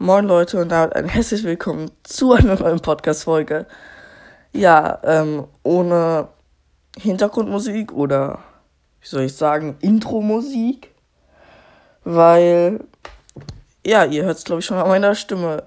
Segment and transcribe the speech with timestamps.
[0.00, 3.66] Moin Leute und damit ein herzlich willkommen zu einer neuen Podcast-Folge.
[4.52, 6.28] Ja, ähm, ohne
[6.96, 8.38] Hintergrundmusik oder
[9.00, 10.94] wie soll ich sagen, Intro-Musik.
[12.04, 12.84] Weil,
[13.84, 15.64] ja, ihr hört es glaube ich schon an meiner Stimme.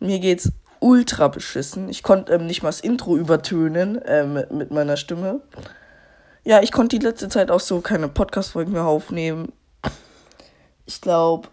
[0.00, 1.90] Mir geht's ultra beschissen.
[1.90, 5.42] Ich konnte ähm, nicht mal das Intro übertönen ähm, mit meiner Stimme.
[6.42, 9.52] Ja, ich konnte die letzte Zeit auch so keine Podcast-Folgen mehr aufnehmen.
[10.86, 11.48] Ich glaube,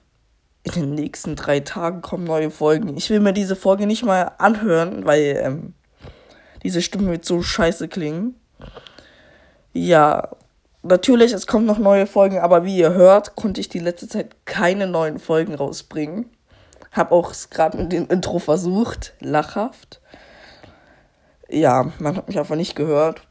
[0.64, 2.96] in den nächsten drei Tagen kommen neue Folgen.
[2.98, 5.74] Ich will mir diese Folge nicht mal anhören, weil ähm,
[6.64, 8.36] diese Stimme wird so scheiße klingen.
[9.74, 10.30] Ja,
[10.84, 14.36] natürlich, es kommen noch neue Folgen, aber wie ihr hört, konnte ich die letzte Zeit
[14.46, 16.30] keine neuen Folgen rausbringen.
[16.92, 20.02] Hab auch gerade mit dem Intro versucht, lachhaft.
[21.50, 23.22] Ja, man hat mich einfach nicht gehört.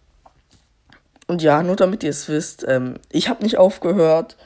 [1.26, 4.36] Und ja, nur damit ihr es wisst, ähm, ich habe nicht aufgehört.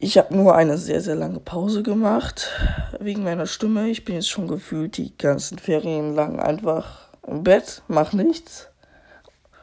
[0.00, 2.52] Ich habe nur eine sehr, sehr lange Pause gemacht
[3.00, 3.88] wegen meiner Stimme.
[3.88, 8.68] Ich bin jetzt schon gefühlt die ganzen Ferien lang einfach im Bett, mach nichts,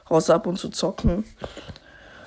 [0.03, 1.23] außer ab und zu zocken.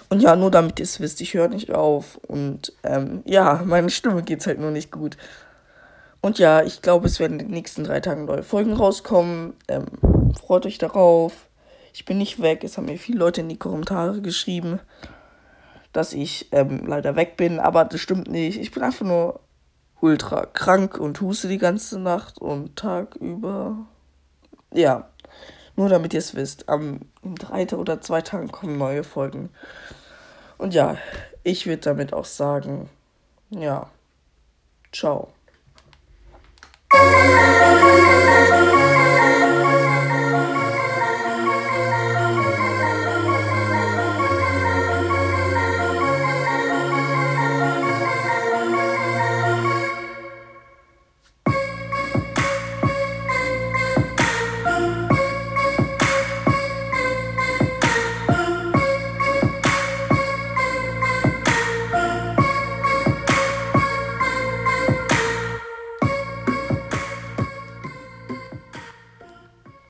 [0.09, 2.17] Und ja, nur damit ihr es wisst, ich höre nicht auf.
[2.27, 5.19] Und ähm, ja, meine Stimme geht's halt nur nicht gut.
[6.23, 9.53] Und ja, ich glaube, es werden in den nächsten drei Tagen neue Folgen rauskommen.
[9.69, 9.85] Ähm,
[10.41, 11.35] freut euch darauf.
[11.93, 12.65] Ich bin nicht weg.
[12.65, 14.81] Es haben mir viele Leute in die Kommentare geschrieben
[15.99, 18.61] dass ich ähm, leider weg bin, aber das stimmt nicht.
[18.61, 19.41] Ich bin einfach nur
[20.01, 23.77] ultra krank und huste die ganze Nacht und Tag über.
[24.73, 25.11] Ja,
[25.75, 26.69] nur damit ihr es wisst.
[26.69, 29.51] Am in drei oder zwei Tagen kommen neue Folgen.
[30.57, 30.97] Und ja,
[31.43, 32.89] ich würde damit auch sagen,
[33.51, 33.91] ja,
[34.93, 35.33] ciao.